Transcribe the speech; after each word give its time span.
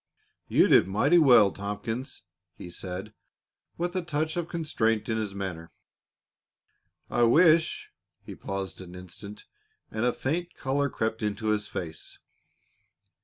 "You 0.47 0.67
did 0.67 0.87
mighty 0.87 1.19
well, 1.19 1.51
Tompkins," 1.51 2.23
he 2.55 2.71
said, 2.71 3.13
with 3.77 3.95
a 3.95 4.01
touch 4.01 4.35
of 4.35 4.47
constraint 4.49 5.07
in 5.09 5.17
his 5.17 5.35
manner. 5.35 5.71
"I 7.11 7.21
wish" 7.21 7.91
He 8.25 8.33
paused 8.33 8.81
an 8.81 8.95
instant, 8.95 9.45
and 9.91 10.03
a 10.03 10.11
faint 10.11 10.55
color 10.55 10.89
crept 10.89 11.21
into 11.21 11.49
his 11.49 11.67
face. 11.67 12.17